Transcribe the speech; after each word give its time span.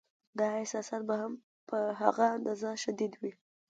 دا 0.37 0.47
احساسات 0.61 1.01
به 1.09 1.15
هم 1.21 1.33
په 1.69 1.77
هغه 2.01 2.23
اندازه 2.37 2.69
شدید 2.83 3.13
وي. 3.21 3.31